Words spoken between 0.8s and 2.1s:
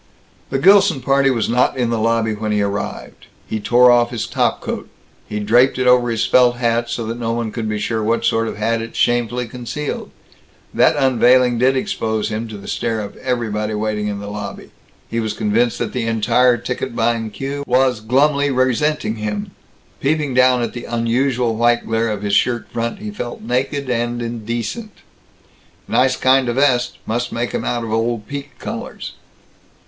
party was not in the